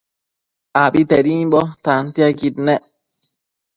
[0.83, 2.83] Abitedimbo tantiaquid nec